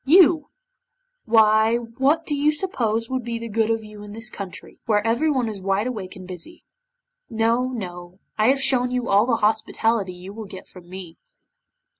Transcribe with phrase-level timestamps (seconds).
[0.03, 0.49] You!
[1.25, 5.05] Why what do you suppose would be the good of you in this country, where
[5.05, 6.63] everybody is wide awake and busy?
[7.29, 11.19] No, no, I have shown you all the hospitality you will get from me."